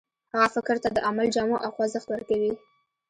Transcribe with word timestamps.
هغه 0.33 0.47
فکر 0.55 0.75
ته 0.83 0.89
د 0.91 0.97
عمل 1.07 1.27
جامه 1.35 1.57
او 1.65 1.69
خوځښت 1.75 2.07
ورکوي. 2.11 2.53